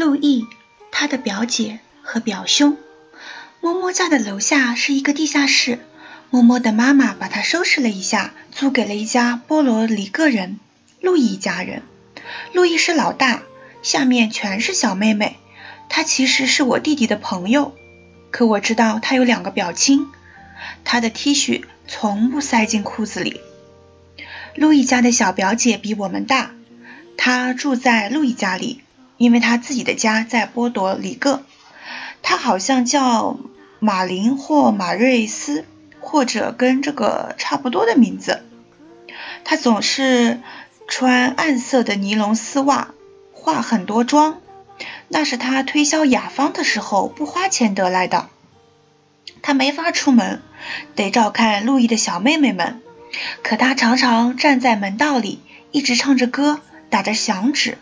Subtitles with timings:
[0.00, 0.46] 陆毅、
[0.90, 2.78] 他的表姐和表兄。
[3.60, 5.78] 摸摸家的楼下是一个地下室，
[6.30, 10.58] 摸摸的妈妈把它收拾了一下，租给了一家波罗里各人——
[11.02, 11.82] 路易一家人。
[12.54, 13.42] 路易是老大，
[13.82, 15.36] 下面全是小妹妹。
[15.90, 17.74] 他其实是我弟弟的朋友，
[18.30, 20.06] 可我知道他有两个表亲。
[20.82, 23.38] 他的 T 恤从不塞进裤子里。
[24.54, 26.52] 路易家的小表姐比我们大，
[27.18, 28.80] 她住在路易家里，
[29.20, 31.42] 因为他自己的家在波多里各。
[32.22, 33.38] 他好像叫。
[33.82, 35.64] 马林或马瑞斯，
[36.00, 38.42] 或者跟这个差不多的名字。
[39.42, 40.38] 他总是
[40.86, 42.88] 穿暗色的尼龙丝袜，
[43.32, 44.42] 化很多妆，
[45.08, 48.28] 那是他推销雅芳的时候不花钱得来的。
[49.40, 50.42] 他没法出门，
[50.94, 52.82] 得照看路易的小妹妹们，
[53.42, 57.78] 可他常常站在门道里，一直唱着歌，打着响指。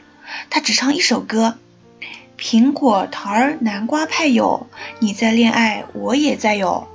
[0.50, 1.58] 他只唱一首歌。
[2.38, 4.68] 苹果、桃儿、南瓜派有，
[5.00, 6.86] 你在恋爱，我也在哟。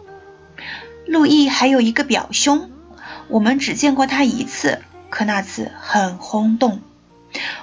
[1.06, 2.72] 路易还有一个表兄，
[3.28, 6.80] 我们只见过他一次，可那次很轰动。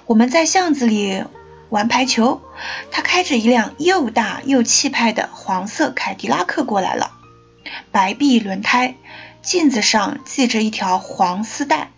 [0.04, 1.24] 我们在巷子里
[1.70, 2.42] 玩排球，
[2.90, 7.12] 他开着一辆又大又气派的黄色凯迪拉克过来了，
[7.90, 8.96] 白壁轮胎，
[9.40, 11.92] 镜子上系着一条黄丝带。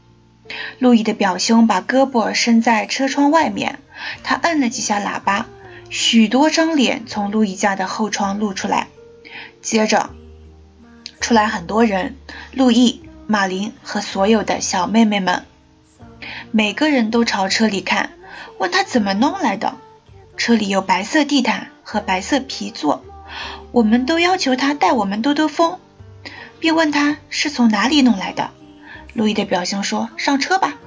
[0.79, 3.79] 路易的表兄把胳膊伸在车窗外面，
[4.23, 5.47] 他摁了几下喇叭。
[5.91, 8.89] 许多张脸从路易家的后窗露出来，
[9.61, 10.11] 接着
[11.21, 12.17] 出来很多人，
[12.53, 15.45] 路易、马林和所有的小妹妹们，
[16.51, 18.11] 每个人都朝车里看，
[18.59, 19.75] 问他怎么弄来的。
[20.39, 23.05] 车里有白色地毯和白色皮座，
[23.71, 25.79] 我们都要求他带我们兜兜风，
[26.59, 28.51] 并问他是从哪里弄来的。
[29.13, 30.79] 路易的表兄说：“上车吧。”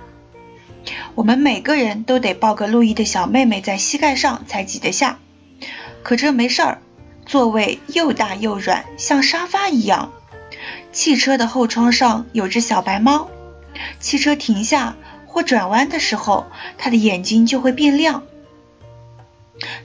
[1.15, 5.17] 我们每个人都得抱个路易的小妹妹在膝盖上才挤得下，
[6.03, 6.81] 可这没事儿，
[7.25, 10.11] 座位又大又软，像沙发一样。
[10.91, 13.29] 汽车的后窗上有只小白猫，
[13.99, 14.95] 汽车停下
[15.25, 16.45] 或转弯的时候，
[16.77, 18.23] 它的眼睛就会变亮。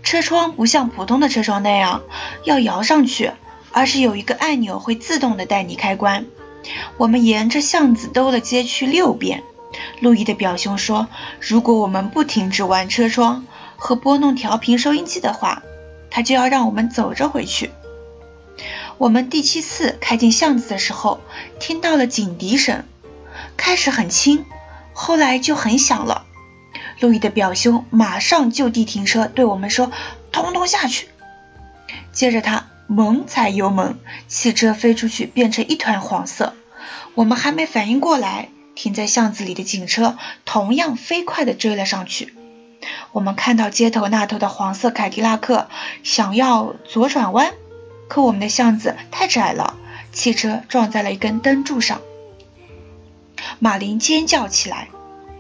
[0.02, 2.02] 车窗不像普通的车窗那样
[2.44, 3.32] 要摇上去，
[3.72, 6.26] 而是有一个按钮会自动的带你开关。
[6.96, 9.42] 我们沿着巷子兜了街区六遍。
[10.00, 11.08] 路易的表兄说
[11.40, 15.62] ：“如果我们不停止玩车窗和拨弄调频收音机的话，
[16.10, 17.70] 他就要让我们走着回去。”
[18.98, 21.20] 我们第七次开进巷子的时候，
[21.58, 22.84] 听到了警笛声，
[23.56, 24.44] 开始很轻，
[24.92, 26.26] 后来就很响了。
[26.98, 29.90] 路易的表兄马上就地停车，对我们说
[30.32, 31.08] ：“通通下去！”
[32.12, 36.54] 接着他猛踩油门，汽车飞出去，变成一团黄色。
[37.14, 38.48] 我们还没反应过来。
[38.74, 42.34] 停在巷子里的警车同样飞快地追了上去。
[43.12, 45.68] 我们看到街头那头的黄色凯迪拉克
[46.02, 47.52] 想要左转弯，
[48.08, 49.76] 可我们的巷子太窄了，
[50.12, 52.00] 汽车撞在了一根灯柱上。
[53.60, 54.88] 马林尖叫起来。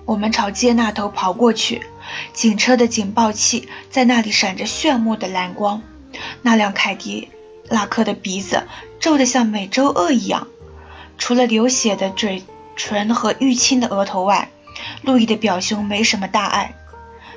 [0.04, 1.82] 我们朝街那头跑过去，
[2.32, 5.82] 警车的警报器在那里闪着炫目的蓝光。
[6.42, 7.28] 那辆凯迪
[7.70, 8.66] 拉克的鼻子
[8.98, 10.48] 皱得像美洲鳄一样，
[11.16, 12.44] 除了流血的嘴。
[12.76, 14.48] 唇和淤青的额头外，
[15.02, 16.76] 路易的表兄没什么大碍。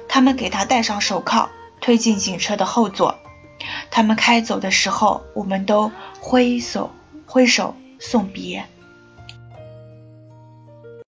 [0.08, 1.50] 他们给他戴上手铐，
[1.82, 3.20] 推进警车的后座。
[3.92, 5.92] 他们开走的时候，我们都
[6.22, 6.92] 挥手
[7.26, 8.66] 挥手送别。